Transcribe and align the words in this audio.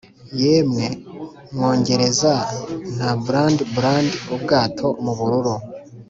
yemwe 0.41 0.85
bwongereza, 1.53 2.33
nta 2.95 3.11
bland-bland-ubwato 3.23 4.87
mubururu, 5.03 5.55